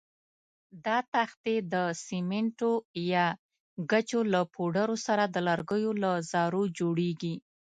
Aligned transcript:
دا 0.85 0.97
تختې 1.13 1.55
د 1.73 1.75
سمنټو 2.05 2.71
یا 3.11 3.25
ګچو 3.91 4.21
له 4.33 4.41
پوډرو 4.53 4.95
سره 5.07 5.23
د 5.27 5.35
لرګیو 5.47 5.91
له 6.03 6.11
ذرو 6.31 6.63
جوړېږي. 6.77 7.35